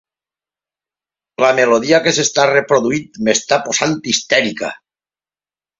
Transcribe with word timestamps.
La 1.45 1.51
melodia 1.59 2.01
que 2.07 2.15
s'està 2.19 2.49
reproduint 2.53 3.23
m'està 3.29 3.63
posant 3.69 3.97
histèrica. 4.15 4.77